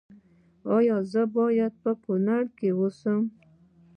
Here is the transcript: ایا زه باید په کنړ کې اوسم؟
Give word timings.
ایا 0.75 0.97
زه 1.11 1.21
باید 1.35 1.73
په 1.83 1.91
کنړ 2.03 2.41
کې 2.57 2.69
اوسم؟ 2.79 3.21